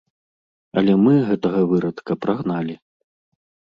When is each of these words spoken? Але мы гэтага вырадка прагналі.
Але 0.81 0.93
мы 1.05 1.13
гэтага 1.29 1.59
вырадка 1.75 2.21
прагналі. 2.27 2.75